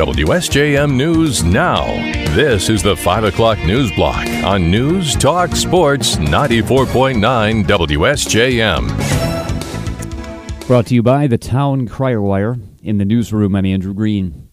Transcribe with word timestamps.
WSJM 0.00 0.96
News 0.96 1.44
Now. 1.44 1.84
This 2.34 2.70
is 2.70 2.82
the 2.82 2.96
5 2.96 3.24
o'clock 3.24 3.58
news 3.58 3.92
block 3.92 4.26
on 4.42 4.70
News 4.70 5.14
Talk 5.14 5.54
Sports 5.54 6.16
94.9 6.16 7.64
WSJM. 7.64 8.86
Brought 10.66 10.86
to 10.86 10.94
you 10.94 11.02
by 11.02 11.26
the 11.26 11.36
Town 11.36 11.86
Crier 11.86 12.22
Wire. 12.22 12.56
In 12.82 12.96
the 12.96 13.04
newsroom, 13.04 13.54
I'm 13.54 13.66
Andrew 13.66 13.92
Green. 13.92 14.48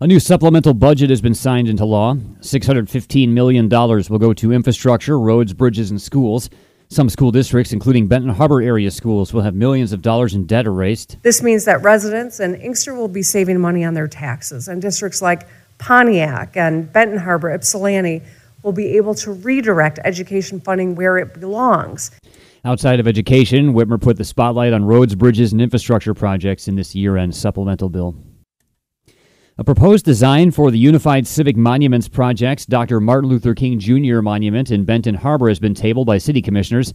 A 0.00 0.06
new 0.06 0.20
supplemental 0.20 0.72
budget 0.72 1.10
has 1.10 1.20
been 1.20 1.34
signed 1.34 1.66
into 1.66 1.84
law. 1.84 2.14
$615 2.14 3.30
million 3.30 3.68
will 3.68 4.20
go 4.20 4.32
to 4.34 4.52
infrastructure, 4.52 5.18
roads, 5.18 5.52
bridges, 5.52 5.90
and 5.90 6.00
schools. 6.00 6.48
Some 6.94 7.08
school 7.08 7.32
districts, 7.32 7.72
including 7.72 8.06
Benton 8.06 8.30
Harbor 8.30 8.62
area 8.62 8.88
schools, 8.88 9.34
will 9.34 9.40
have 9.40 9.56
millions 9.56 9.92
of 9.92 10.00
dollars 10.00 10.32
in 10.32 10.46
debt 10.46 10.64
erased. 10.64 11.16
This 11.22 11.42
means 11.42 11.64
that 11.64 11.82
residents 11.82 12.38
in 12.38 12.54
Inkster 12.54 12.94
will 12.94 13.08
be 13.08 13.20
saving 13.20 13.60
money 13.60 13.84
on 13.84 13.94
their 13.94 14.06
taxes, 14.06 14.68
and 14.68 14.80
districts 14.80 15.20
like 15.20 15.48
Pontiac 15.78 16.56
and 16.56 16.92
Benton 16.92 17.18
Harbor, 17.18 17.50
Ypsilanti 17.52 18.22
will 18.62 18.70
be 18.70 18.96
able 18.96 19.16
to 19.16 19.32
redirect 19.32 19.98
education 20.04 20.60
funding 20.60 20.94
where 20.94 21.18
it 21.18 21.40
belongs. 21.40 22.12
Outside 22.64 23.00
of 23.00 23.08
education, 23.08 23.74
Whitmer 23.74 24.00
put 24.00 24.16
the 24.16 24.24
spotlight 24.24 24.72
on 24.72 24.84
roads, 24.84 25.16
bridges, 25.16 25.50
and 25.50 25.60
infrastructure 25.60 26.14
projects 26.14 26.68
in 26.68 26.76
this 26.76 26.94
year 26.94 27.16
end 27.16 27.34
supplemental 27.34 27.88
bill. 27.88 28.14
A 29.56 29.62
proposed 29.62 30.04
design 30.04 30.50
for 30.50 30.72
the 30.72 30.78
Unified 30.78 31.28
Civic 31.28 31.56
Monuments 31.56 32.08
Project's 32.08 32.66
Dr. 32.66 32.98
Martin 33.00 33.30
Luther 33.30 33.54
King 33.54 33.78
Jr. 33.78 34.20
Monument 34.20 34.72
in 34.72 34.84
Benton 34.84 35.14
Harbor 35.14 35.46
has 35.48 35.60
been 35.60 35.74
tabled 35.74 36.08
by 36.08 36.18
city 36.18 36.42
commissioners. 36.42 36.92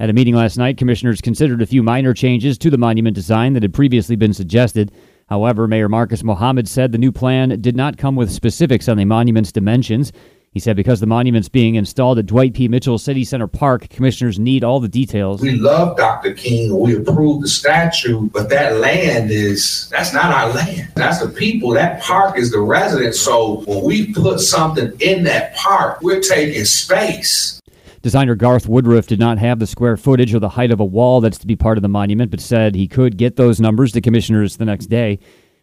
At 0.00 0.10
a 0.10 0.12
meeting 0.12 0.34
last 0.34 0.56
night, 0.56 0.76
commissioners 0.76 1.20
considered 1.20 1.62
a 1.62 1.66
few 1.66 1.84
minor 1.84 2.12
changes 2.12 2.58
to 2.58 2.70
the 2.70 2.78
monument 2.78 3.14
design 3.14 3.52
that 3.52 3.62
had 3.62 3.72
previously 3.72 4.16
been 4.16 4.34
suggested. 4.34 4.90
However, 5.28 5.68
Mayor 5.68 5.88
Marcus 5.88 6.24
Muhammad 6.24 6.66
said 6.66 6.90
the 6.90 6.98
new 6.98 7.12
plan 7.12 7.60
did 7.60 7.76
not 7.76 7.96
come 7.96 8.16
with 8.16 8.32
specifics 8.32 8.88
on 8.88 8.96
the 8.96 9.04
monument's 9.04 9.52
dimensions. 9.52 10.12
He 10.52 10.58
said 10.58 10.74
because 10.74 10.98
the 10.98 11.06
monument's 11.06 11.48
being 11.48 11.76
installed 11.76 12.18
at 12.18 12.26
Dwight 12.26 12.54
P. 12.54 12.66
Mitchell 12.66 12.98
City 12.98 13.22
Center 13.22 13.46
Park, 13.46 13.88
commissioners 13.88 14.40
need 14.40 14.64
all 14.64 14.80
the 14.80 14.88
details. 14.88 15.40
We 15.40 15.52
love 15.52 15.96
Dr. 15.96 16.34
King. 16.34 16.76
We 16.76 16.96
approve 16.96 17.42
the 17.42 17.46
statue, 17.46 18.28
but 18.30 18.48
that 18.48 18.78
land 18.78 19.30
is, 19.30 19.88
that's 19.90 20.12
not 20.12 20.34
our 20.34 20.52
land. 20.52 20.90
That's 20.96 21.20
the 21.20 21.28
people. 21.28 21.70
That 21.70 22.02
park 22.02 22.36
is 22.36 22.50
the 22.50 22.58
residents. 22.58 23.20
So 23.20 23.60
when 23.60 23.84
we 23.84 24.12
put 24.12 24.40
something 24.40 24.92
in 24.98 25.22
that 25.22 25.54
park, 25.54 26.00
we're 26.02 26.20
taking 26.20 26.64
space. 26.64 27.60
Designer 28.02 28.34
Garth 28.34 28.66
Woodruff 28.66 29.06
did 29.06 29.20
not 29.20 29.38
have 29.38 29.60
the 29.60 29.68
square 29.68 29.96
footage 29.96 30.34
or 30.34 30.40
the 30.40 30.48
height 30.48 30.72
of 30.72 30.80
a 30.80 30.84
wall 30.84 31.20
that's 31.20 31.38
to 31.38 31.46
be 31.46 31.54
part 31.54 31.78
of 31.78 31.82
the 31.82 31.88
monument, 31.88 32.32
but 32.32 32.40
said 32.40 32.74
he 32.74 32.88
could 32.88 33.16
get 33.16 33.36
those 33.36 33.60
numbers 33.60 33.92
to 33.92 34.00
commissioners 34.00 34.56
the 34.56 34.64
next 34.64 34.86
day. 34.86 35.20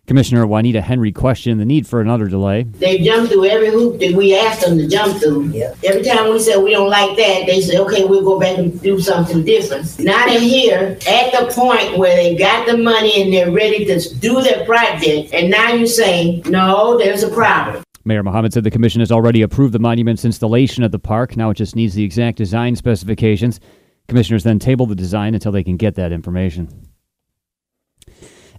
Commissioner 0.08 0.48
Juanita 0.48 0.80
Henry 0.80 1.12
questioned 1.12 1.60
the 1.60 1.66
need 1.66 1.86
for 1.86 2.00
another 2.00 2.30
delay. 2.30 2.64
They 2.64 3.00
jumped 3.00 3.30
through 3.30 3.44
every 3.44 3.70
hoop 3.70 4.00
that 4.00 4.14
we 4.14 4.38
asked 4.38 4.62
them 4.62 4.78
to 4.78 4.88
jump 4.88 5.22
through. 5.22 5.48
Yeah. 5.50 5.76
Every 5.84 6.02
time 6.02 6.32
we 6.32 6.40
said 6.40 6.64
we 6.64 6.72
don't 6.72 6.90
like 6.90 7.18
that, 7.18 7.44
they 7.46 7.60
said, 7.60 7.82
okay, 7.82 8.06
we'll 8.06 8.24
go 8.24 8.40
back 8.40 8.58
and 8.58 8.82
do 8.82 9.02
something 9.02 9.44
different. 9.44 10.00
Now 10.00 10.26
they're 10.26 10.40
here 10.40 10.98
at 11.10 11.32
the 11.34 11.52
point 11.54 11.98
where 11.98 12.16
they 12.16 12.38
got 12.38 12.66
the 12.66 12.78
money 12.78 13.22
and 13.22 13.34
they're 13.34 13.52
ready 13.52 13.84
to 13.84 14.16
do 14.20 14.42
their 14.42 14.66
project, 14.66 15.34
and 15.34 15.52
now 15.52 15.74
you're 15.74 15.86
saying, 15.86 16.44
no, 16.46 16.98
there's 16.98 17.24
a 17.24 17.30
problem. 17.30 17.84
Mayor 18.06 18.24
Muhammad 18.24 18.54
said 18.54 18.64
the 18.64 18.72
commission 18.72 19.02
has 19.02 19.12
already 19.12 19.42
approved 19.42 19.74
the 19.74 19.80
monument's 19.80 20.24
installation 20.24 20.86
at 20.86 20.94
the 20.94 21.00
park. 21.00 21.36
Now 21.36 21.50
it 21.50 21.56
just 21.56 21.76
needs 21.76 21.96
the 21.96 22.06
exact 22.06 22.38
design 22.38 22.78
specifications. 22.78 23.60
Commissioners 24.08 24.46
then 24.46 24.58
table 24.58 24.86
the 24.86 24.96
design 24.96 25.34
until 25.34 25.52
they 25.52 25.66
can 25.66 25.76
get 25.76 25.96
that 25.96 26.14
information. 26.14 26.87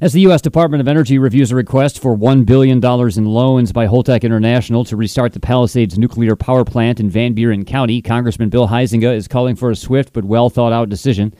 As 0.01 0.13
the 0.13 0.21
U.S. 0.21 0.41
Department 0.41 0.81
of 0.81 0.87
Energy 0.87 1.19
reviews 1.19 1.51
a 1.51 1.57
request 1.57 1.99
for 1.99 2.17
$1 2.17 2.47
billion 2.47 2.79
in 2.79 3.25
loans 3.25 3.73
by 3.73 3.89
Holtec 3.89 4.23
International 4.23 4.85
to 4.85 4.97
restart 4.97 5.33
the 5.33 5.41
Palisades 5.41 5.99
nuclear 5.99 6.37
power 6.37 6.65
plant 6.65 7.01
in 7.01 7.11
Van 7.11 7.35
Buren 7.35 7.65
County, 7.65 8.01
Congressman 8.01 8.49
Bill 8.49 8.69
Huizenga 8.69 9.13
is 9.13 9.27
calling 9.27 9.57
for 9.57 9.73
a 9.73 9.77
swift 9.77 10.13
but 10.13 10.25
well 10.25 10.51
thought 10.51 10.73
out 10.73 10.89
decision. 10.89 11.35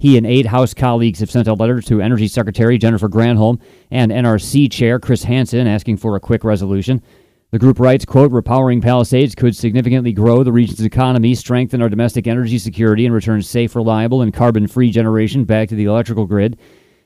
He 0.00 0.16
and 0.16 0.26
eight 0.26 0.46
House 0.46 0.74
colleagues 0.74 1.20
have 1.20 1.30
sent 1.30 1.46
a 1.46 1.54
letter 1.54 1.80
to 1.82 2.02
Energy 2.02 2.26
Secretary 2.26 2.78
Jennifer 2.78 3.08
Granholm 3.08 3.60
and 3.92 4.10
NRC 4.10 4.72
Chair 4.72 4.98
Chris 4.98 5.22
Hanson 5.22 5.68
asking 5.68 5.98
for 5.98 6.16
a 6.16 6.20
quick 6.20 6.42
resolution. 6.42 7.00
The 7.52 7.60
group 7.60 7.78
writes, 7.78 8.04
quote, 8.04 8.32
repowering 8.32 8.82
Palisades 8.82 9.36
could 9.36 9.54
significantly 9.54 10.12
grow 10.12 10.42
the 10.42 10.50
region's 10.50 10.82
economy, 10.82 11.36
strengthen 11.36 11.80
our 11.80 11.88
domestic 11.88 12.26
energy 12.26 12.58
security, 12.58 13.06
and 13.06 13.14
return 13.14 13.40
safe, 13.40 13.76
reliable, 13.76 14.20
and 14.20 14.34
carbon-free 14.34 14.90
generation 14.90 15.44
back 15.44 15.68
to 15.68 15.76
the 15.76 15.84
electrical 15.84 16.26
grid. 16.26 16.58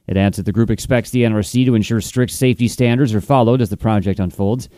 It 0.07 0.17
adds 0.17 0.37
that 0.37 0.45
the 0.45 0.53
group 0.53 0.71
expects 0.71 1.11
the 1.11 1.23
NRC 1.23 1.65
to 1.67 1.75
ensure 1.75 2.01
strict 2.01 2.33
safety 2.33 2.69
standards 2.69 3.15
are 3.15 3.21
followed 3.21 3.61
as 3.61 3.71
the 3.71 3.77
project 3.77 4.21
unfolds. 4.21 4.69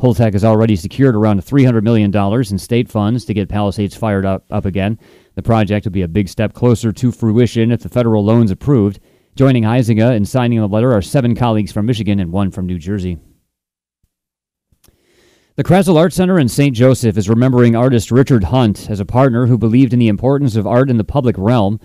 Holtec 0.00 0.32
has 0.32 0.44
already 0.44 0.76
secured 0.76 1.14
around 1.14 1.40
$300 1.40 1.82
million 1.82 2.14
in 2.14 2.58
state 2.58 2.88
funds 2.88 3.26
to 3.26 3.34
get 3.34 3.50
Palisades 3.50 3.94
fired 3.94 4.24
up, 4.24 4.46
up 4.50 4.64
again. 4.64 4.98
The 5.34 5.42
project 5.42 5.84
will 5.84 5.92
be 5.92 6.02
a 6.02 6.08
big 6.08 6.28
step 6.28 6.54
closer 6.54 6.90
to 6.92 7.12
fruition 7.12 7.70
if 7.70 7.82
the 7.82 7.90
federal 7.90 8.24
loan's 8.24 8.50
approved. 8.50 9.00
Joining 9.36 9.64
Huizenga 9.64 10.16
in 10.16 10.24
signing 10.24 10.58
the 10.58 10.66
letter 10.66 10.92
are 10.92 11.02
seven 11.02 11.34
colleagues 11.34 11.70
from 11.70 11.86
Michigan 11.86 12.18
and 12.18 12.32
one 12.32 12.50
from 12.50 12.66
New 12.66 12.78
Jersey. 12.78 13.18
The 15.56 15.64
Krasl 15.64 15.98
Art 15.98 16.14
Center 16.14 16.38
in 16.38 16.48
St. 16.48 16.74
Joseph 16.74 17.18
is 17.18 17.28
remembering 17.28 17.76
artist 17.76 18.10
Richard 18.10 18.44
Hunt 18.44 18.88
as 18.88 19.00
a 19.00 19.04
partner 19.04 19.46
who 19.46 19.58
believed 19.58 19.92
in 19.92 19.98
the 19.98 20.08
importance 20.08 20.56
of 20.56 20.66
art 20.66 20.88
in 20.88 20.96
the 20.96 21.04
public 21.04 21.36
realm. 21.36 21.78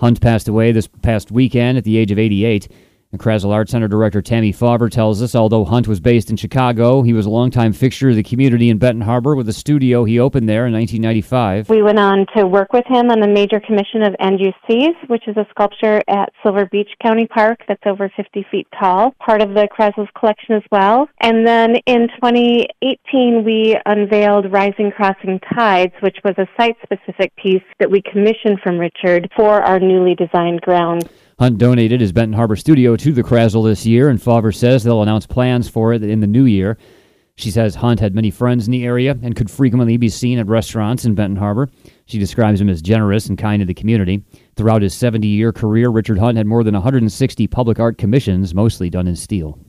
Hunt 0.00 0.20
passed 0.20 0.48
away 0.48 0.72
this 0.72 0.86
past 0.86 1.30
weekend 1.30 1.76
at 1.76 1.84
the 1.84 1.96
age 1.96 2.10
of 2.10 2.18
88. 2.18 2.68
And 3.10 3.18
Krasl 3.18 3.50
Art 3.50 3.70
Center 3.70 3.88
director 3.88 4.20
Tammy 4.20 4.52
Fauver 4.52 4.90
tells 4.90 5.22
us 5.22 5.34
although 5.34 5.64
Hunt 5.64 5.88
was 5.88 5.98
based 5.98 6.28
in 6.28 6.36
Chicago, 6.36 7.00
he 7.00 7.14
was 7.14 7.24
a 7.24 7.30
longtime 7.30 7.72
fixture 7.72 8.10
of 8.10 8.16
the 8.16 8.22
community 8.22 8.68
in 8.68 8.76
Benton 8.76 9.00
Harbor 9.00 9.34
with 9.34 9.48
a 9.48 9.52
studio 9.54 10.04
he 10.04 10.20
opened 10.20 10.46
there 10.46 10.66
in 10.66 10.74
1995. 10.74 11.70
We 11.70 11.82
went 11.82 11.98
on 11.98 12.26
to 12.36 12.46
work 12.46 12.74
with 12.74 12.84
him 12.86 13.10
on 13.10 13.20
the 13.20 13.26
major 13.26 13.60
commission 13.60 14.02
of 14.02 14.14
Sees, 14.68 14.94
which 15.06 15.26
is 15.26 15.38
a 15.38 15.46
sculpture 15.48 16.02
at 16.06 16.30
Silver 16.42 16.66
Beach 16.66 16.90
County 17.02 17.26
Park 17.26 17.60
that's 17.66 17.80
over 17.86 18.12
50 18.14 18.44
feet 18.50 18.66
tall, 18.78 19.14
part 19.24 19.40
of 19.40 19.54
the 19.54 19.68
Krasl's 19.72 20.10
collection 20.14 20.56
as 20.56 20.62
well. 20.70 21.08
And 21.22 21.46
then 21.46 21.76
in 21.86 22.08
2018, 22.20 23.42
we 23.42 23.74
unveiled 23.86 24.52
Rising 24.52 24.90
Crossing 24.90 25.40
Tides, 25.54 25.94
which 26.00 26.18
was 26.24 26.34
a 26.36 26.46
site 26.60 26.76
specific 26.82 27.34
piece 27.36 27.62
that 27.78 27.90
we 27.90 28.02
commissioned 28.02 28.60
from 28.62 28.76
Richard 28.76 29.30
for 29.34 29.62
our 29.62 29.80
newly 29.80 30.14
designed 30.14 30.60
grounds. 30.60 31.06
Hunt 31.38 31.58
donated 31.58 32.00
his 32.00 32.10
Benton 32.10 32.32
Harbor 32.32 32.56
studio 32.56 32.96
to 32.96 33.12
the 33.12 33.22
Krasl 33.22 33.64
this 33.64 33.86
year, 33.86 34.08
and 34.08 34.20
Fauver 34.20 34.50
says 34.50 34.82
they'll 34.82 35.02
announce 35.02 35.24
plans 35.24 35.68
for 35.68 35.92
it 35.92 36.02
in 36.02 36.18
the 36.18 36.26
new 36.26 36.44
year. 36.44 36.76
She 37.36 37.52
says 37.52 37.76
Hunt 37.76 38.00
had 38.00 38.12
many 38.12 38.32
friends 38.32 38.66
in 38.66 38.72
the 38.72 38.84
area 38.84 39.16
and 39.22 39.36
could 39.36 39.48
frequently 39.48 39.96
be 39.96 40.08
seen 40.08 40.40
at 40.40 40.48
restaurants 40.48 41.04
in 41.04 41.14
Benton 41.14 41.36
Harbor. 41.36 41.68
She 42.06 42.18
describes 42.18 42.60
him 42.60 42.68
as 42.68 42.82
generous 42.82 43.26
and 43.26 43.38
kind 43.38 43.60
to 43.60 43.66
the 43.66 43.74
community. 43.74 44.24
Throughout 44.56 44.82
his 44.82 44.94
70 44.94 45.28
year 45.28 45.52
career, 45.52 45.90
Richard 45.90 46.18
Hunt 46.18 46.36
had 46.36 46.48
more 46.48 46.64
than 46.64 46.74
160 46.74 47.46
public 47.46 47.78
art 47.78 47.98
commissions, 47.98 48.52
mostly 48.52 48.90
done 48.90 49.06
in 49.06 49.14
steel. 49.14 49.60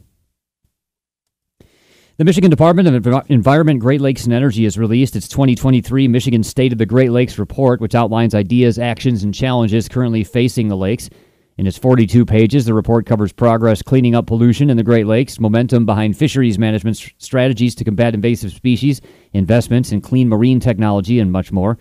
The 2.17 2.25
Michigan 2.25 2.49
Department 2.49 2.87
of 2.87 3.29
Environment, 3.29 3.79
Great 3.79 4.01
Lakes, 4.01 4.25
and 4.25 4.33
Energy 4.33 4.63
has 4.63 4.79
released 4.79 5.15
its 5.15 5.27
2023 5.27 6.07
Michigan 6.07 6.41
State 6.41 6.71
of 6.71 6.79
the 6.79 6.87
Great 6.87 7.11
Lakes 7.11 7.37
report, 7.37 7.79
which 7.79 7.93
outlines 7.93 8.33
ideas, 8.33 8.79
actions, 8.79 9.23
and 9.23 9.33
challenges 9.33 9.87
currently 9.87 10.23
facing 10.23 10.67
the 10.67 10.75
lakes. 10.75 11.11
In 11.59 11.67
its 11.67 11.77
42 11.77 12.23
pages, 12.25 12.63
the 12.63 12.73
report 12.73 13.05
covers 13.05 13.33
progress 13.33 13.81
cleaning 13.81 14.15
up 14.15 14.27
pollution 14.27 14.69
in 14.69 14.77
the 14.77 14.83
Great 14.83 15.07
Lakes, 15.07 15.41
momentum 15.41 15.85
behind 15.85 16.15
fisheries 16.15 16.57
management 16.57 17.11
strategies 17.17 17.75
to 17.75 17.83
combat 17.83 18.13
invasive 18.13 18.53
species, 18.53 19.01
investments 19.33 19.91
in 19.91 19.99
clean 19.99 20.29
marine 20.29 20.61
technology, 20.61 21.19
and 21.19 21.33
much 21.33 21.51
more. 21.51 21.77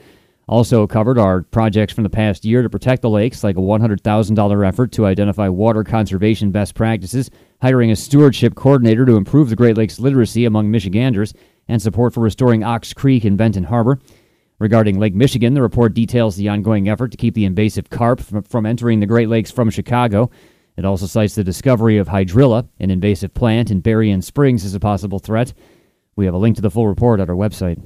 Also 0.48 0.84
covered 0.88 1.16
are 1.16 1.42
projects 1.42 1.92
from 1.92 2.02
the 2.02 2.10
past 2.10 2.44
year 2.44 2.62
to 2.62 2.68
protect 2.68 3.02
the 3.02 3.08
lakes, 3.08 3.44
like 3.44 3.56
a 3.56 3.60
$100,000 3.60 4.66
effort 4.66 4.90
to 4.90 5.06
identify 5.06 5.48
water 5.48 5.84
conservation 5.84 6.50
best 6.50 6.74
practices, 6.74 7.30
hiring 7.62 7.92
a 7.92 7.94
stewardship 7.94 8.56
coordinator 8.56 9.06
to 9.06 9.14
improve 9.14 9.48
the 9.48 9.54
Great 9.54 9.76
Lakes 9.76 10.00
literacy 10.00 10.44
among 10.44 10.72
Michiganders, 10.72 11.34
and 11.68 11.80
support 11.80 12.12
for 12.12 12.18
restoring 12.18 12.64
Ox 12.64 12.92
Creek 12.92 13.24
in 13.24 13.36
Benton 13.36 13.62
Harbor. 13.62 14.00
Regarding 14.60 14.98
Lake 14.98 15.14
Michigan, 15.14 15.54
the 15.54 15.62
report 15.62 15.94
details 15.94 16.34
the 16.34 16.48
ongoing 16.48 16.88
effort 16.88 17.12
to 17.12 17.16
keep 17.16 17.34
the 17.34 17.44
invasive 17.44 17.90
carp 17.90 18.20
from 18.20 18.66
entering 18.66 18.98
the 18.98 19.06
Great 19.06 19.28
Lakes 19.28 19.52
from 19.52 19.70
Chicago. 19.70 20.30
It 20.76 20.84
also 20.84 21.06
cites 21.06 21.36
the 21.36 21.44
discovery 21.44 21.96
of 21.98 22.08
hydrilla, 22.08 22.68
an 22.80 22.90
invasive 22.90 23.34
plant 23.34 23.70
in 23.70 23.80
Berrien 23.80 24.20
Springs, 24.20 24.64
as 24.64 24.74
a 24.74 24.80
possible 24.80 25.20
threat. 25.20 25.52
We 26.16 26.24
have 26.24 26.34
a 26.34 26.38
link 26.38 26.56
to 26.56 26.62
the 26.62 26.70
full 26.70 26.88
report 26.88 27.20
at 27.20 27.30
our 27.30 27.36
website. 27.36 27.80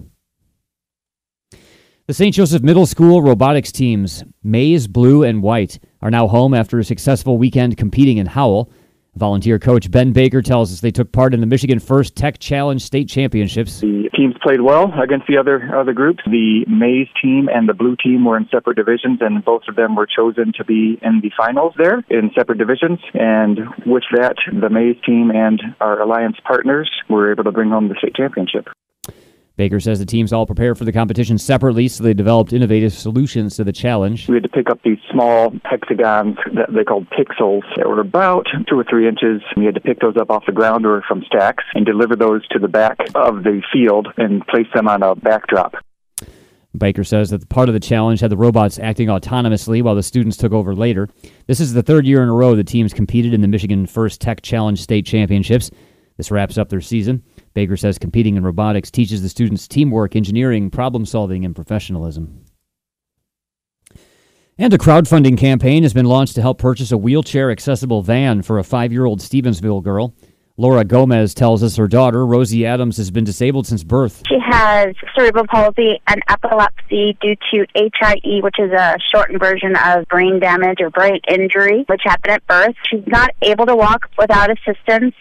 The 2.06 2.14
St. 2.14 2.34
Joseph 2.34 2.62
Middle 2.62 2.86
School 2.86 3.22
robotics 3.22 3.70
teams, 3.70 4.24
Maize, 4.42 4.86
Blue, 4.86 5.22
and 5.22 5.42
White, 5.42 5.78
are 6.00 6.10
now 6.10 6.26
home 6.26 6.54
after 6.54 6.78
a 6.78 6.84
successful 6.84 7.36
weekend 7.36 7.76
competing 7.76 8.16
in 8.16 8.26
Howell. 8.26 8.72
Volunteer 9.16 9.58
coach 9.58 9.90
Ben 9.90 10.12
Baker 10.12 10.40
tells 10.40 10.72
us 10.72 10.80
they 10.80 10.90
took 10.90 11.12
part 11.12 11.34
in 11.34 11.40
the 11.40 11.46
Michigan 11.46 11.78
First 11.78 12.16
Tech 12.16 12.38
Challenge 12.38 12.80
State 12.80 13.10
Championships. 13.10 13.80
The 13.80 14.08
teams 14.16 14.34
played 14.42 14.62
well 14.62 14.90
against 14.98 15.26
the 15.26 15.36
other 15.36 15.70
other 15.76 15.92
groups. 15.92 16.20
The 16.24 16.64
maize 16.66 17.08
team 17.20 17.46
and 17.52 17.68
the 17.68 17.74
blue 17.74 17.94
team 18.02 18.24
were 18.24 18.38
in 18.38 18.48
separate 18.50 18.76
divisions, 18.76 19.18
and 19.20 19.44
both 19.44 19.62
of 19.68 19.76
them 19.76 19.96
were 19.96 20.06
chosen 20.06 20.54
to 20.56 20.64
be 20.64 20.98
in 21.02 21.20
the 21.20 21.30
finals 21.36 21.74
there 21.76 22.02
in 22.08 22.30
separate 22.34 22.56
divisions. 22.56 23.00
And 23.12 23.60
with 23.84 24.04
that, 24.12 24.36
the 24.50 24.70
maize 24.70 24.96
team 25.04 25.30
and 25.30 25.60
our 25.80 26.00
alliance 26.00 26.38
partners 26.42 26.90
were 27.10 27.30
able 27.30 27.44
to 27.44 27.52
bring 27.52 27.68
home 27.68 27.88
the 27.88 27.96
state 27.98 28.14
championship. 28.14 28.68
Baker 29.56 29.80
says 29.80 29.98
the 29.98 30.06
teams 30.06 30.32
all 30.32 30.46
prepared 30.46 30.78
for 30.78 30.84
the 30.84 30.92
competition 30.92 31.36
separately, 31.36 31.86
so 31.88 32.02
they 32.02 32.14
developed 32.14 32.52
innovative 32.52 32.92
solutions 32.92 33.56
to 33.56 33.64
the 33.64 33.72
challenge. 33.72 34.28
We 34.28 34.36
had 34.36 34.44
to 34.44 34.48
pick 34.48 34.70
up 34.70 34.80
these 34.82 34.98
small 35.10 35.52
hexagons 35.64 36.36
that 36.54 36.72
they 36.72 36.84
called 36.84 37.06
pixels 37.10 37.62
that 37.76 37.86
were 37.86 38.00
about 38.00 38.46
two 38.68 38.78
or 38.78 38.84
three 38.84 39.06
inches. 39.06 39.42
We 39.56 39.66
had 39.66 39.74
to 39.74 39.80
pick 39.80 40.00
those 40.00 40.16
up 40.16 40.30
off 40.30 40.46
the 40.46 40.52
ground 40.52 40.86
or 40.86 41.02
from 41.06 41.22
stacks 41.24 41.64
and 41.74 41.84
deliver 41.84 42.16
those 42.16 42.46
to 42.48 42.58
the 42.58 42.68
back 42.68 42.98
of 43.14 43.44
the 43.44 43.60
field 43.72 44.08
and 44.16 44.46
place 44.46 44.68
them 44.74 44.88
on 44.88 45.02
a 45.02 45.14
backdrop. 45.14 45.74
Baker 46.76 47.04
says 47.04 47.28
that 47.30 47.46
part 47.50 47.68
of 47.68 47.74
the 47.74 47.80
challenge 47.80 48.20
had 48.20 48.30
the 48.30 48.36
robots 48.36 48.78
acting 48.78 49.08
autonomously 49.08 49.82
while 49.82 49.94
the 49.94 50.02
students 50.02 50.38
took 50.38 50.52
over 50.52 50.74
later. 50.74 51.08
This 51.46 51.60
is 51.60 51.74
the 51.74 51.82
third 51.82 52.06
year 52.06 52.22
in 52.22 52.30
a 52.30 52.34
row 52.34 52.56
the 52.56 52.64
teams 52.64 52.94
competed 52.94 53.34
in 53.34 53.42
the 53.42 53.48
Michigan 53.48 53.86
First 53.86 54.22
Tech 54.22 54.40
Challenge 54.40 54.80
State 54.80 55.04
Championships. 55.04 55.70
This 56.16 56.30
wraps 56.30 56.56
up 56.56 56.70
their 56.70 56.80
season. 56.80 57.22
Baker 57.54 57.76
says 57.76 57.98
competing 57.98 58.36
in 58.36 58.44
robotics 58.44 58.90
teaches 58.90 59.22
the 59.22 59.28
students 59.28 59.68
teamwork, 59.68 60.16
engineering, 60.16 60.70
problem 60.70 61.04
solving, 61.04 61.44
and 61.44 61.54
professionalism. 61.54 62.44
And 64.58 64.72
a 64.72 64.78
crowdfunding 64.78 65.38
campaign 65.38 65.82
has 65.82 65.94
been 65.94 66.06
launched 66.06 66.34
to 66.34 66.42
help 66.42 66.58
purchase 66.58 66.92
a 66.92 66.98
wheelchair 66.98 67.50
accessible 67.50 68.02
van 68.02 68.42
for 68.42 68.58
a 68.58 68.64
five 68.64 68.92
year 68.92 69.06
old 69.06 69.20
Stevensville 69.20 69.82
girl. 69.82 70.14
Laura 70.58 70.84
Gomez 70.84 71.32
tells 71.32 71.62
us 71.62 71.76
her 71.76 71.88
daughter, 71.88 72.26
Rosie 72.26 72.66
Adams, 72.66 72.98
has 72.98 73.10
been 73.10 73.24
disabled 73.24 73.66
since 73.66 73.82
birth. 73.82 74.22
She 74.28 74.38
has 74.38 74.94
cerebral 75.16 75.46
palsy 75.46 76.00
and 76.08 76.22
epilepsy 76.28 77.16
due 77.22 77.36
to 77.50 77.66
HIE, 77.74 78.40
which 78.42 78.58
is 78.58 78.70
a 78.70 78.98
shortened 79.14 79.40
version 79.40 79.74
of 79.76 80.06
brain 80.08 80.40
damage 80.40 80.78
or 80.80 80.90
brain 80.90 81.20
injury, 81.26 81.84
which 81.88 82.02
happened 82.04 82.32
at 82.32 82.46
birth. 82.46 82.74
She's 82.90 83.06
not 83.06 83.30
able 83.40 83.64
to 83.64 83.74
walk 83.74 84.10
without 84.18 84.50
assistance. 84.50 85.14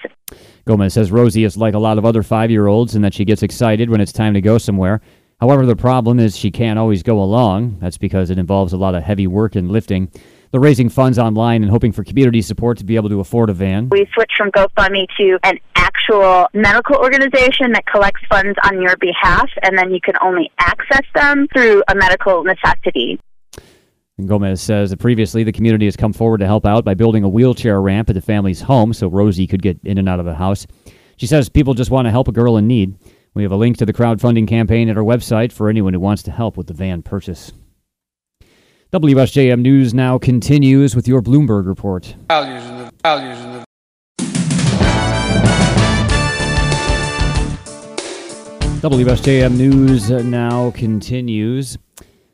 Gomez 0.65 0.93
says 0.93 1.11
Rosie 1.11 1.45
is 1.45 1.55
like 1.55 1.73
a 1.73 1.79
lot 1.79 1.97
of 1.97 2.05
other 2.05 2.23
five 2.23 2.51
year 2.51 2.67
olds 2.67 2.93
and 2.93 3.03
that 3.05 3.13
she 3.13 3.23
gets 3.23 3.41
excited 3.41 3.89
when 3.89 4.01
it's 4.01 4.11
time 4.11 4.33
to 4.33 4.41
go 4.41 4.57
somewhere. 4.57 5.01
However, 5.39 5.65
the 5.65 5.75
problem 5.75 6.19
is 6.19 6.37
she 6.37 6.51
can't 6.51 6.77
always 6.77 7.03
go 7.03 7.21
along. 7.21 7.77
That's 7.79 7.97
because 7.97 8.29
it 8.29 8.37
involves 8.37 8.73
a 8.73 8.77
lot 8.77 8.95
of 8.95 9.03
heavy 9.03 9.27
work 9.27 9.55
and 9.55 9.71
lifting. 9.71 10.11
They're 10.51 10.59
raising 10.59 10.89
funds 10.89 11.17
online 11.17 11.63
and 11.63 11.71
hoping 11.71 11.93
for 11.93 12.03
community 12.03 12.41
support 12.41 12.77
to 12.79 12.83
be 12.83 12.97
able 12.97 13.07
to 13.07 13.21
afford 13.21 13.49
a 13.49 13.53
van. 13.53 13.87
We 13.89 14.05
switched 14.13 14.35
from 14.35 14.51
GoFundMe 14.51 15.07
to 15.17 15.39
an 15.43 15.57
actual 15.75 16.47
medical 16.53 16.97
organization 16.97 17.71
that 17.71 17.85
collects 17.85 18.21
funds 18.29 18.57
on 18.65 18.81
your 18.81 18.97
behalf, 18.97 19.49
and 19.63 19.77
then 19.77 19.91
you 19.91 20.01
can 20.03 20.15
only 20.21 20.51
access 20.59 21.05
them 21.15 21.47
through 21.53 21.83
a 21.87 21.95
medical 21.95 22.43
necessity. 22.43 23.17
And 24.17 24.27
Gomez 24.27 24.61
says 24.61 24.89
that 24.89 24.99
previously 24.99 25.43
the 25.45 25.53
community 25.53 25.85
has 25.85 25.95
come 25.95 26.11
forward 26.11 26.39
to 26.39 26.45
help 26.45 26.65
out 26.65 26.83
by 26.83 26.95
building 26.95 27.23
a 27.23 27.29
wheelchair 27.29 27.81
ramp 27.81 28.09
at 28.09 28.15
the 28.15 28.21
family's 28.21 28.61
home 28.61 28.93
so 28.93 29.07
Rosie 29.07 29.47
could 29.47 29.61
get 29.61 29.79
in 29.85 29.97
and 29.97 30.09
out 30.09 30.19
of 30.19 30.25
the 30.25 30.35
house. 30.35 30.67
She 31.15 31.27
says 31.27 31.47
people 31.47 31.75
just 31.75 31.91
want 31.91 32.07
to 32.07 32.11
help 32.11 32.27
a 32.27 32.33
girl 32.33 32.57
in 32.57 32.67
need. 32.67 32.97
We 33.33 33.43
have 33.43 33.53
a 33.53 33.55
link 33.55 33.77
to 33.77 33.85
the 33.85 33.93
crowdfunding 33.93 34.49
campaign 34.49 34.89
at 34.89 34.97
our 34.97 35.03
website 35.03 35.53
for 35.53 35.69
anyone 35.69 35.93
who 35.93 36.01
wants 36.01 36.23
to 36.23 36.31
help 36.31 36.57
with 36.57 36.67
the 36.67 36.73
van 36.73 37.03
purchase. 37.03 37.53
WSJM 38.91 39.61
News 39.61 39.93
now 39.93 40.17
continues 40.17 40.97
with 40.97 41.07
your 41.07 41.21
Bloomberg 41.21 41.65
report. 41.65 42.13
WSJM 48.81 49.55
News 49.55 50.09
now 50.09 50.71
continues. 50.71 51.77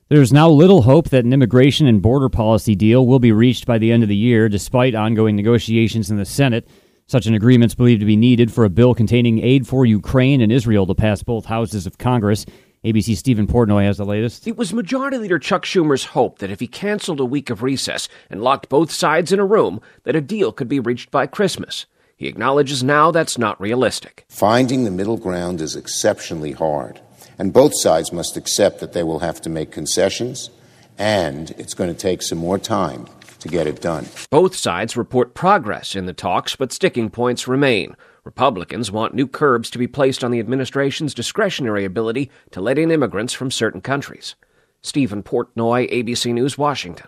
There's 0.09 0.33
now 0.33 0.49
little 0.49 0.81
hope 0.81 1.09
that 1.09 1.25
an 1.25 1.31
immigration 1.31 1.85
and 1.85 2.01
border 2.01 2.27
policy 2.27 2.73
deal 2.73 3.05
will 3.05 3.19
be 3.19 3.31
reached 3.31 3.67
by 3.67 3.77
the 3.77 3.91
end 3.91 4.01
of 4.01 4.09
the 4.09 4.15
year, 4.15 4.49
despite 4.49 4.95
ongoing 4.95 5.35
negotiations 5.35 6.09
in 6.09 6.17
the 6.17 6.25
Senate. 6.25 6.67
Such 7.05 7.27
an 7.27 7.35
agreement 7.35 7.69
is 7.69 7.75
believed 7.75 7.99
to 7.99 8.07
be 8.07 8.17
needed 8.17 8.51
for 8.51 8.65
a 8.65 8.69
bill 8.69 8.95
containing 8.95 9.43
aid 9.43 9.67
for 9.67 9.85
Ukraine 9.85 10.41
and 10.41 10.51
Israel 10.51 10.87
to 10.87 10.95
pass 10.95 11.21
both 11.21 11.45
houses 11.45 11.85
of 11.85 11.99
Congress. 11.99 12.47
ABC 12.85 13.17
Steven 13.17 13.47
Portnoy 13.47 13.85
has 13.85 13.97
the 13.97 14.05
latest. 14.05 14.47
It 14.47 14.55
was 14.55 14.71
Majority 14.71 15.17
Leader 15.17 15.39
Chuck 15.39 15.65
Schumer's 15.65 16.05
hope 16.05 16.37
that 16.39 16.51
if 16.51 16.59
he 16.59 16.67
canceled 16.67 17.19
a 17.19 17.25
week 17.25 17.49
of 17.49 17.63
recess 17.63 18.07
and 18.29 18.43
locked 18.43 18.69
both 18.69 18.91
sides 18.91 19.31
in 19.31 19.39
a 19.39 19.45
room, 19.45 19.81
that 20.03 20.15
a 20.15 20.21
deal 20.21 20.51
could 20.51 20.67
be 20.67 20.79
reached 20.79 21.09
by 21.09 21.25
Christmas. 21.25 21.87
He 22.15 22.27
acknowledges 22.27 22.83
now 22.83 23.09
that's 23.09 23.37
not 23.37 23.59
realistic. 23.59 24.25
Finding 24.29 24.83
the 24.83 24.91
middle 24.91 25.17
ground 25.17 25.59
is 25.59 25.75
exceptionally 25.75 26.51
hard, 26.51 27.01
and 27.39 27.51
both 27.51 27.73
sides 27.79 28.13
must 28.13 28.37
accept 28.37 28.79
that 28.79 28.93
they 28.93 29.03
will 29.03 29.19
have 29.19 29.41
to 29.41 29.49
make 29.49 29.71
concessions, 29.71 30.51
and 30.99 31.51
it's 31.51 31.73
going 31.73 31.91
to 31.91 31.99
take 31.99 32.21
some 32.21 32.37
more 32.37 32.59
time 32.59 33.07
to 33.39 33.47
get 33.47 33.67
it 33.67 33.81
done. 33.81 34.07
Both 34.29 34.55
sides 34.55 34.95
report 34.95 35.33
progress 35.33 35.95
in 35.95 36.05
the 36.05 36.13
talks, 36.13 36.55
but 36.55 36.71
sticking 36.71 37.09
points 37.09 37.47
remain. 37.47 37.95
Republicans 38.27 38.91
want 38.91 39.15
new 39.15 39.25
curbs 39.25 39.69
to 39.69 39.77
be 39.77 39.87
placed 39.87 40.21
on 40.21 40.31
the 40.31 40.39
administration's 40.41 41.13
discretionary 41.13 41.85
ability 41.85 42.29
to 42.51 42.59
let 42.59 42.77
in 42.77 42.91
immigrants 42.91 43.31
from 43.31 43.49
certain 43.49 43.79
countries. 43.79 44.35
Steven 44.81 45.23
Portnoy, 45.23 45.89
ABC 45.89 46.33
News, 46.33 46.57
Washington. 46.57 47.07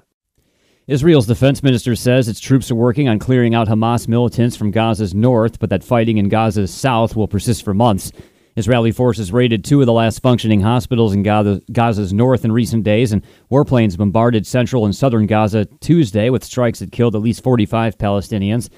Israel's 0.87 1.27
defense 1.27 1.61
minister 1.61 1.93
says 1.93 2.29
its 2.29 2.39
troops 2.39 2.71
are 2.71 2.75
working 2.75 3.09
on 3.09 3.19
clearing 3.19 3.53
out 3.53 3.67
Hamas 3.67 4.07
militants 4.07 4.55
from 4.55 4.71
Gaza's 4.71 5.13
north, 5.13 5.59
but 5.59 5.69
that 5.71 5.83
fighting 5.83 6.17
in 6.17 6.29
Gaza's 6.29 6.73
south 6.73 7.17
will 7.17 7.27
persist 7.27 7.65
for 7.65 7.73
months. 7.73 8.13
Israeli 8.55 8.93
forces 8.93 9.33
raided 9.33 9.65
two 9.65 9.81
of 9.81 9.87
the 9.87 9.93
last 9.93 10.21
functioning 10.21 10.61
hospitals 10.61 11.13
in 11.13 11.21
Gaza's 11.21 12.13
north 12.13 12.45
in 12.45 12.51
recent 12.53 12.85
days, 12.85 13.11
and 13.11 13.25
warplanes 13.51 13.97
bombarded 13.97 14.47
central 14.47 14.85
and 14.85 14.95
southern 14.95 15.27
Gaza 15.27 15.65
Tuesday 15.81 16.29
with 16.29 16.45
strikes 16.45 16.79
that 16.79 16.93
killed 16.93 17.13
at 17.13 17.21
least 17.21 17.43
45 17.43 17.97
Palestinians. 17.97 18.69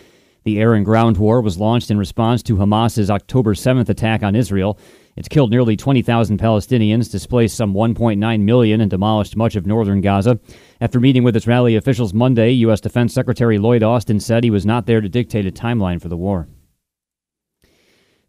The 0.43 0.59
air 0.59 0.73
and 0.73 0.83
ground 0.83 1.17
war 1.17 1.39
was 1.39 1.59
launched 1.59 1.91
in 1.91 1.99
response 1.99 2.41
to 2.43 2.57
Hamas's 2.57 3.11
October 3.11 3.53
7th 3.53 3.89
attack 3.89 4.23
on 4.23 4.35
Israel. 4.35 4.79
It's 5.15 5.27
killed 5.27 5.51
nearly 5.51 5.75
20,000 5.75 6.39
Palestinians, 6.39 7.11
displaced 7.11 7.55
some 7.55 7.75
1.9 7.75 8.41
million, 8.41 8.81
and 8.81 8.89
demolished 8.89 9.35
much 9.35 9.55
of 9.55 9.67
northern 9.67 10.01
Gaza. 10.01 10.39
After 10.79 10.99
meeting 10.99 11.23
with 11.23 11.35
Israeli 11.35 11.75
officials 11.75 12.13
Monday, 12.13 12.51
U.S. 12.51 12.81
Defense 12.81 13.13
Secretary 13.13 13.59
Lloyd 13.59 13.83
Austin 13.83 14.19
said 14.19 14.43
he 14.43 14.49
was 14.49 14.65
not 14.65 14.87
there 14.87 15.01
to 15.01 15.09
dictate 15.09 15.45
a 15.45 15.51
timeline 15.51 16.01
for 16.01 16.09
the 16.09 16.17
war. 16.17 16.47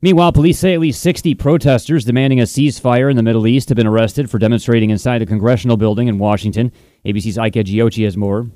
Meanwhile, 0.03 0.32
police 0.32 0.59
say 0.59 0.75
at 0.75 0.81
least 0.81 1.00
60 1.00 1.35
protesters 1.37 2.05
demanding 2.05 2.41
a 2.41 2.44
ceasefire 2.44 3.09
in 3.09 3.17
the 3.17 3.23
Middle 3.23 3.47
East 3.47 3.69
have 3.70 3.76
been 3.76 3.87
arrested 3.87 4.29
for 4.29 4.38
demonstrating 4.38 4.91
inside 4.91 5.23
a 5.23 5.26
congressional 5.26 5.76
building 5.79 6.09
in 6.09 6.19
Washington. 6.19 6.73
ABC's 7.06 7.38
Ike 7.38 7.55
Ejiochi 7.55 8.05
has 8.05 8.17
more. 8.17 8.50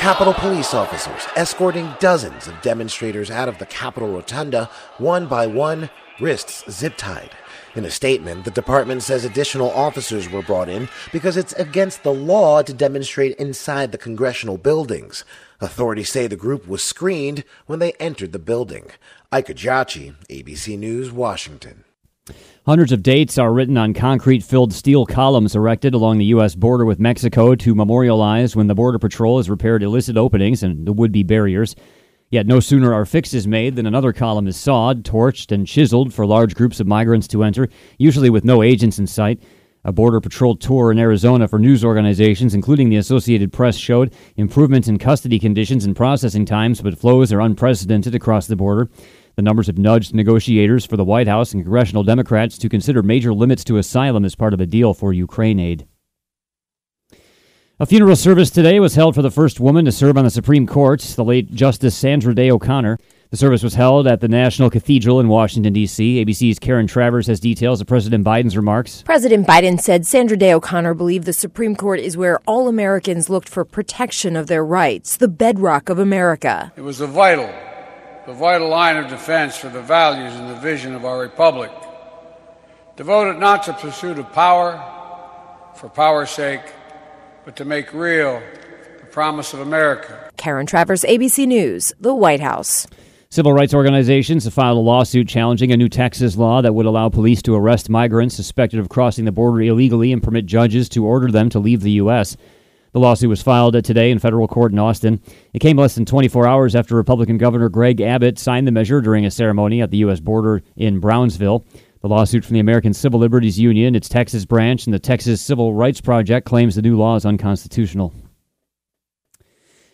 Capitol 0.00 0.32
police 0.32 0.72
officers 0.72 1.28
escorting 1.36 1.92
dozens 2.00 2.48
of 2.48 2.58
demonstrators 2.62 3.30
out 3.30 3.50
of 3.50 3.58
the 3.58 3.66
Capitol 3.66 4.08
Rotunda, 4.08 4.70
one 4.96 5.26
by 5.26 5.46
one, 5.46 5.90
wrists 6.18 6.64
zip 6.70 6.94
tied. 6.96 7.32
In 7.74 7.84
a 7.84 7.90
statement, 7.90 8.46
the 8.46 8.50
department 8.50 9.02
says 9.02 9.26
additional 9.26 9.70
officers 9.72 10.26
were 10.30 10.40
brought 10.40 10.70
in 10.70 10.88
because 11.12 11.36
it's 11.36 11.52
against 11.52 12.02
the 12.02 12.14
law 12.14 12.62
to 12.62 12.72
demonstrate 12.72 13.36
inside 13.36 13.92
the 13.92 13.98
congressional 13.98 14.56
buildings. 14.56 15.22
Authorities 15.60 16.10
say 16.10 16.26
the 16.26 16.34
group 16.34 16.66
was 16.66 16.82
screened 16.82 17.44
when 17.66 17.78
they 17.78 17.92
entered 18.00 18.32
the 18.32 18.38
building. 18.38 18.86
Ike 19.30 19.48
Ejiochi, 19.48 20.14
ABC 20.30 20.78
News, 20.78 21.12
Washington. 21.12 21.84
Hundreds 22.66 22.92
of 22.92 23.02
dates 23.02 23.38
are 23.38 23.52
written 23.52 23.76
on 23.76 23.94
concrete 23.94 24.42
filled 24.42 24.72
steel 24.72 25.06
columns 25.06 25.56
erected 25.56 25.94
along 25.94 26.18
the 26.18 26.26
U.S. 26.26 26.54
border 26.54 26.84
with 26.84 27.00
Mexico 27.00 27.54
to 27.54 27.74
memorialize 27.74 28.54
when 28.54 28.66
the 28.66 28.74
Border 28.74 28.98
Patrol 28.98 29.38
has 29.38 29.48
repaired 29.48 29.82
illicit 29.82 30.16
openings 30.16 30.62
and 30.62 30.86
the 30.86 30.92
would 30.92 31.12
be 31.12 31.22
barriers. 31.22 31.74
Yet 32.30 32.46
no 32.46 32.60
sooner 32.60 32.94
are 32.94 33.04
fixes 33.04 33.48
made 33.48 33.74
than 33.74 33.86
another 33.86 34.12
column 34.12 34.46
is 34.46 34.56
sawed, 34.56 35.04
torched, 35.04 35.50
and 35.50 35.66
chiseled 35.66 36.14
for 36.14 36.24
large 36.24 36.54
groups 36.54 36.78
of 36.78 36.86
migrants 36.86 37.26
to 37.28 37.42
enter, 37.42 37.68
usually 37.98 38.30
with 38.30 38.44
no 38.44 38.62
agents 38.62 39.00
in 39.00 39.08
sight. 39.08 39.42
A 39.82 39.92
Border 39.92 40.20
Patrol 40.20 40.54
tour 40.54 40.92
in 40.92 40.98
Arizona 40.98 41.48
for 41.48 41.58
news 41.58 41.84
organizations, 41.84 42.54
including 42.54 42.90
the 42.90 42.98
Associated 42.98 43.50
Press, 43.50 43.76
showed 43.76 44.14
improvements 44.36 44.88
in 44.88 44.98
custody 44.98 45.38
conditions 45.38 45.86
and 45.86 45.96
processing 45.96 46.44
times, 46.44 46.82
but 46.82 46.98
flows 46.98 47.32
are 47.32 47.40
unprecedented 47.40 48.14
across 48.14 48.46
the 48.46 48.56
border. 48.56 48.90
The 49.40 49.44
numbers 49.44 49.68
have 49.68 49.78
nudged 49.78 50.14
negotiators 50.14 50.84
for 50.84 50.98
the 50.98 51.04
White 51.04 51.26
House 51.26 51.54
and 51.54 51.62
congressional 51.62 52.02
Democrats 52.02 52.58
to 52.58 52.68
consider 52.68 53.02
major 53.02 53.32
limits 53.32 53.64
to 53.64 53.78
asylum 53.78 54.26
as 54.26 54.34
part 54.34 54.52
of 54.52 54.60
a 54.60 54.66
deal 54.66 54.92
for 54.92 55.14
Ukraine 55.14 55.58
aid. 55.58 55.86
A 57.78 57.86
funeral 57.86 58.16
service 58.16 58.50
today 58.50 58.78
was 58.80 58.96
held 58.96 59.14
for 59.14 59.22
the 59.22 59.30
first 59.30 59.58
woman 59.58 59.86
to 59.86 59.92
serve 59.92 60.18
on 60.18 60.24
the 60.24 60.30
Supreme 60.30 60.66
Court, 60.66 61.00
the 61.00 61.24
late 61.24 61.54
Justice 61.54 61.96
Sandra 61.96 62.34
Day 62.34 62.50
O'Connor. 62.50 62.98
The 63.30 63.38
service 63.38 63.62
was 63.62 63.72
held 63.72 64.06
at 64.06 64.20
the 64.20 64.28
National 64.28 64.68
Cathedral 64.68 65.20
in 65.20 65.28
Washington, 65.28 65.72
D.C. 65.72 66.22
ABC's 66.22 66.58
Karen 66.58 66.86
Travers 66.86 67.26
has 67.26 67.40
details 67.40 67.80
of 67.80 67.86
President 67.86 68.26
Biden's 68.26 68.58
remarks. 68.58 69.02
President 69.04 69.46
Biden 69.46 69.80
said 69.80 70.04
Sandra 70.04 70.36
Day 70.36 70.52
O'Connor 70.52 70.92
believed 70.92 71.24
the 71.24 71.32
Supreme 71.32 71.74
Court 71.74 71.98
is 71.98 72.14
where 72.14 72.40
all 72.46 72.68
Americans 72.68 73.30
looked 73.30 73.48
for 73.48 73.64
protection 73.64 74.36
of 74.36 74.48
their 74.48 74.62
rights, 74.62 75.16
the 75.16 75.28
bedrock 75.28 75.88
of 75.88 75.98
America. 75.98 76.74
It 76.76 76.82
was 76.82 77.00
a 77.00 77.06
vital, 77.06 77.50
a 78.30 78.34
vital 78.34 78.68
line 78.68 78.96
of 78.96 79.08
defense 79.08 79.56
for 79.56 79.68
the 79.68 79.82
values 79.82 80.32
and 80.36 80.48
the 80.48 80.60
vision 80.60 80.94
of 80.94 81.04
our 81.04 81.18
republic, 81.18 81.72
devoted 82.94 83.40
not 83.40 83.64
to 83.64 83.72
pursuit 83.72 84.20
of 84.20 84.32
power 84.32 84.80
for 85.74 85.88
power's 85.88 86.30
sake, 86.30 86.60
but 87.44 87.56
to 87.56 87.64
make 87.64 87.92
real 87.92 88.40
the 89.00 89.06
promise 89.06 89.52
of 89.52 89.58
America. 89.58 90.30
Karen 90.36 90.64
Travers, 90.64 91.02
ABC 91.02 91.44
News, 91.44 91.92
the 91.98 92.14
White 92.14 92.38
House. 92.40 92.86
Civil 93.30 93.52
rights 93.52 93.74
organizations 93.74 94.44
have 94.44 94.54
filed 94.54 94.78
a 94.78 94.80
lawsuit 94.80 95.26
challenging 95.26 95.72
a 95.72 95.76
new 95.76 95.88
Texas 95.88 96.36
law 96.36 96.62
that 96.62 96.72
would 96.72 96.86
allow 96.86 97.08
police 97.08 97.42
to 97.42 97.56
arrest 97.56 97.90
migrants 97.90 98.36
suspected 98.36 98.78
of 98.78 98.88
crossing 98.88 99.24
the 99.24 99.32
border 99.32 99.60
illegally 99.62 100.12
and 100.12 100.22
permit 100.22 100.46
judges 100.46 100.88
to 100.90 101.04
order 101.04 101.32
them 101.32 101.48
to 101.48 101.58
leave 101.58 101.80
the 101.80 101.92
U.S. 101.92 102.36
The 102.92 102.98
lawsuit 102.98 103.28
was 103.28 103.42
filed 103.42 103.82
today 103.84 104.10
in 104.10 104.18
federal 104.18 104.48
court 104.48 104.72
in 104.72 104.78
Austin. 104.78 105.20
It 105.52 105.60
came 105.60 105.76
less 105.76 105.94
than 105.94 106.04
24 106.04 106.46
hours 106.46 106.74
after 106.74 106.96
Republican 106.96 107.38
Governor 107.38 107.68
Greg 107.68 108.00
Abbott 108.00 108.38
signed 108.38 108.66
the 108.66 108.72
measure 108.72 109.00
during 109.00 109.24
a 109.24 109.30
ceremony 109.30 109.80
at 109.80 109.92
the 109.92 109.98
U.S. 109.98 110.18
border 110.18 110.62
in 110.76 110.98
Brownsville. 110.98 111.64
The 112.00 112.08
lawsuit 112.08 112.44
from 112.44 112.54
the 112.54 112.60
American 112.60 112.92
Civil 112.92 113.20
Liberties 113.20 113.60
Union, 113.60 113.94
its 113.94 114.08
Texas 114.08 114.44
branch, 114.44 114.86
and 114.86 114.94
the 114.94 114.98
Texas 114.98 115.40
Civil 115.40 115.74
Rights 115.74 116.00
Project 116.00 116.46
claims 116.46 116.74
the 116.74 116.82
new 116.82 116.96
law 116.96 117.14
is 117.14 117.26
unconstitutional. 117.26 118.12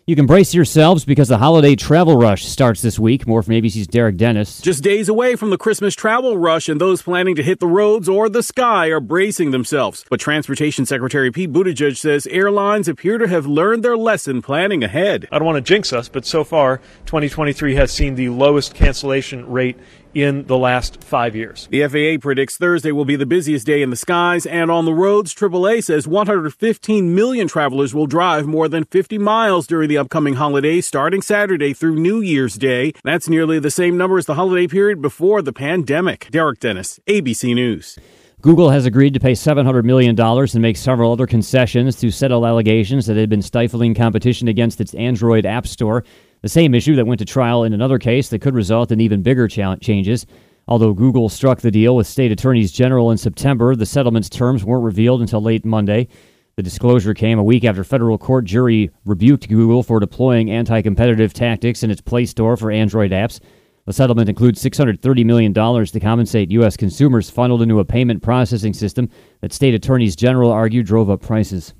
You 0.08 0.14
can 0.14 0.26
brace 0.26 0.54
yourselves 0.54 1.04
because 1.04 1.26
the 1.26 1.38
holiday 1.38 1.74
travel 1.74 2.16
rush 2.16 2.44
starts 2.44 2.80
this 2.80 2.96
week. 2.96 3.26
More 3.26 3.42
from 3.42 3.54
ABC's 3.54 3.88
Derek 3.88 4.16
Dennis. 4.16 4.60
Just 4.60 4.84
days 4.84 5.08
away 5.08 5.34
from 5.34 5.50
the 5.50 5.58
Christmas 5.58 5.96
travel 5.96 6.38
rush, 6.38 6.68
and 6.68 6.80
those 6.80 7.02
planning 7.02 7.34
to 7.34 7.42
hit 7.42 7.58
the 7.58 7.66
roads 7.66 8.08
or 8.08 8.28
the 8.28 8.44
sky 8.44 8.86
are 8.86 9.00
bracing 9.00 9.50
themselves. 9.50 10.04
But 10.08 10.20
Transportation 10.20 10.86
Secretary 10.86 11.32
Pete 11.32 11.52
Buttigieg 11.52 11.96
says 11.96 12.28
airlines 12.28 12.86
appear 12.86 13.18
to 13.18 13.26
have 13.26 13.46
learned 13.46 13.82
their 13.82 13.96
lesson 13.96 14.42
planning 14.42 14.84
ahead. 14.84 15.26
I 15.32 15.40
don't 15.40 15.46
want 15.46 15.56
to 15.56 15.60
jinx 15.60 15.92
us, 15.92 16.08
but 16.08 16.24
so 16.24 16.44
far, 16.44 16.76
2023 17.06 17.74
has 17.74 17.90
seen 17.90 18.14
the 18.14 18.28
lowest 18.28 18.76
cancellation 18.76 19.44
rate 19.50 19.76
in 20.16 20.44
the 20.46 20.56
last 20.56 21.04
five 21.04 21.36
years. 21.36 21.68
The 21.70 21.86
FAA 21.86 22.22
predicts 22.22 22.56
Thursday 22.56 22.90
will 22.90 23.04
be 23.04 23.16
the 23.16 23.26
busiest 23.26 23.66
day 23.66 23.82
in 23.82 23.90
the 23.90 23.96
skies 23.96 24.46
and 24.46 24.70
on 24.70 24.86
the 24.86 24.94
roads. 24.94 25.34
AAA 25.34 25.84
says 25.84 26.08
115 26.08 27.14
million 27.14 27.46
travelers 27.46 27.94
will 27.94 28.06
drive 28.06 28.46
more 28.46 28.66
than 28.66 28.84
50 28.84 29.18
miles 29.18 29.66
during 29.66 29.90
the 29.90 29.98
upcoming 29.98 30.34
holiday, 30.34 30.80
starting 30.80 31.20
Saturday 31.20 31.74
through 31.74 31.96
New 31.96 32.22
Year's 32.22 32.54
Day. 32.54 32.94
That's 33.04 33.28
nearly 33.28 33.58
the 33.58 33.70
same 33.70 33.98
number 33.98 34.16
as 34.16 34.24
the 34.24 34.34
holiday 34.36 34.66
period 34.66 35.02
before 35.02 35.42
the 35.42 35.52
pandemic. 35.52 36.28
Derek 36.30 36.60
Dennis, 36.60 36.98
ABC 37.06 37.54
News. 37.54 37.98
Google 38.40 38.70
has 38.70 38.86
agreed 38.86 39.12
to 39.12 39.20
pay 39.20 39.32
$700 39.32 39.84
million 39.84 40.18
and 40.18 40.62
make 40.62 40.76
several 40.76 41.12
other 41.12 41.26
concessions 41.26 41.96
to 41.96 42.10
settle 42.10 42.46
allegations 42.46 43.06
that 43.06 43.16
it 43.16 43.20
had 43.20 43.28
been 43.28 43.42
stifling 43.42 43.92
competition 43.94 44.46
against 44.46 44.80
its 44.80 44.94
Android 44.94 45.44
App 45.44 45.66
Store 45.66 46.04
the 46.42 46.48
same 46.48 46.74
issue 46.74 46.96
that 46.96 47.06
went 47.06 47.18
to 47.18 47.24
trial 47.24 47.64
in 47.64 47.72
another 47.72 47.98
case 47.98 48.28
that 48.28 48.40
could 48.40 48.54
result 48.54 48.92
in 48.92 49.00
even 49.00 49.22
bigger 49.22 49.48
changes. 49.48 50.26
Although 50.68 50.94
Google 50.94 51.28
struck 51.28 51.60
the 51.60 51.70
deal 51.70 51.94
with 51.94 52.06
state 52.06 52.32
attorneys 52.32 52.72
general 52.72 53.10
in 53.10 53.18
September, 53.18 53.76
the 53.76 53.86
settlement's 53.86 54.28
terms 54.28 54.64
weren't 54.64 54.84
revealed 54.84 55.20
until 55.20 55.40
late 55.40 55.64
Monday. 55.64 56.08
The 56.56 56.62
disclosure 56.62 57.14
came 57.14 57.38
a 57.38 57.44
week 57.44 57.64
after 57.64 57.84
federal 57.84 58.18
court 58.18 58.46
jury 58.46 58.90
rebuked 59.04 59.48
Google 59.48 59.82
for 59.82 60.00
deploying 60.00 60.50
anti 60.50 60.82
competitive 60.82 61.32
tactics 61.32 61.82
in 61.82 61.90
its 61.90 62.00
Play 62.00 62.26
Store 62.26 62.56
for 62.56 62.70
Android 62.70 63.12
apps. 63.12 63.40
The 63.84 63.92
settlement 63.92 64.28
includes 64.28 64.60
$630 64.62 65.24
million 65.24 65.54
to 65.54 66.00
compensate 66.00 66.50
U.S. 66.50 66.76
consumers 66.76 67.30
funneled 67.30 67.62
into 67.62 67.78
a 67.78 67.84
payment 67.84 68.22
processing 68.22 68.72
system 68.72 69.08
that 69.42 69.52
state 69.52 69.74
attorneys 69.74 70.16
general 70.16 70.50
argue 70.50 70.82
drove 70.82 71.08
up 71.08 71.20
prices. 71.20 71.72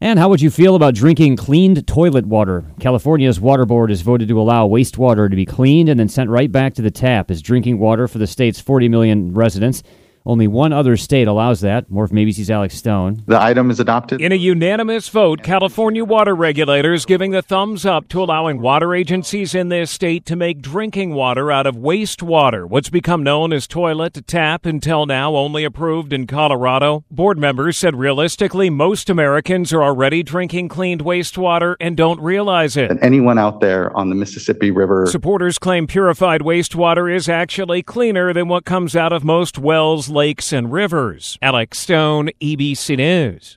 And 0.00 0.20
how 0.20 0.28
would 0.28 0.40
you 0.40 0.50
feel 0.50 0.76
about 0.76 0.94
drinking 0.94 1.34
cleaned 1.34 1.84
toilet 1.88 2.24
water? 2.24 2.64
California's 2.78 3.40
water 3.40 3.66
board 3.66 3.90
has 3.90 4.02
voted 4.02 4.28
to 4.28 4.40
allow 4.40 4.68
wastewater 4.68 5.28
to 5.28 5.34
be 5.34 5.44
cleaned 5.44 5.88
and 5.88 5.98
then 5.98 6.08
sent 6.08 6.30
right 6.30 6.52
back 6.52 6.74
to 6.74 6.82
the 6.82 6.90
tap 6.92 7.32
as 7.32 7.42
drinking 7.42 7.80
water 7.80 8.06
for 8.06 8.18
the 8.18 8.26
state's 8.28 8.60
40 8.60 8.88
million 8.88 9.34
residents. 9.34 9.82
Only 10.28 10.46
one 10.46 10.74
other 10.74 10.98
state 10.98 11.26
allows 11.26 11.62
that. 11.62 11.90
More 11.90 12.06
from 12.06 12.18
ABC's 12.18 12.50
Alex 12.50 12.76
Stone. 12.76 13.22
The 13.26 13.40
item 13.40 13.70
is 13.70 13.80
adopted. 13.80 14.20
In 14.20 14.30
a 14.30 14.34
unanimous 14.34 15.08
vote, 15.08 15.42
California 15.42 16.04
water 16.04 16.36
regulators 16.36 17.06
giving 17.06 17.30
the 17.30 17.40
thumbs 17.40 17.86
up 17.86 18.08
to 18.08 18.22
allowing 18.22 18.60
water 18.60 18.94
agencies 18.94 19.54
in 19.54 19.70
this 19.70 19.90
state 19.90 20.26
to 20.26 20.36
make 20.36 20.60
drinking 20.60 21.14
water 21.14 21.50
out 21.50 21.66
of 21.66 21.76
wastewater, 21.76 22.68
what's 22.68 22.90
become 22.90 23.22
known 23.22 23.54
as 23.54 23.66
toilet 23.66 24.12
to 24.12 24.20
tap 24.20 24.66
until 24.66 25.06
now 25.06 25.34
only 25.34 25.64
approved 25.64 26.12
in 26.12 26.26
Colorado. 26.26 27.06
Board 27.10 27.38
members 27.38 27.78
said 27.78 27.96
realistically, 27.96 28.68
most 28.68 29.08
Americans 29.08 29.72
are 29.72 29.82
already 29.82 30.22
drinking 30.22 30.68
cleaned 30.68 31.02
wastewater 31.02 31.74
and 31.80 31.96
don't 31.96 32.20
realize 32.20 32.76
it. 32.76 32.90
And 32.90 33.02
anyone 33.02 33.38
out 33.38 33.60
there 33.60 33.96
on 33.96 34.10
the 34.10 34.14
Mississippi 34.14 34.72
River. 34.72 35.06
Supporters 35.06 35.58
claim 35.58 35.86
purified 35.86 36.42
wastewater 36.42 37.10
is 37.10 37.30
actually 37.30 37.82
cleaner 37.82 38.34
than 38.34 38.48
what 38.48 38.66
comes 38.66 38.94
out 38.94 39.14
of 39.14 39.24
most 39.24 39.56
wells 39.56 40.10
lakes, 40.18 40.52
and 40.52 40.72
rivers. 40.72 41.38
Alex 41.40 41.78
Stone, 41.78 42.30
ABC 42.42 42.96
News. 42.96 43.56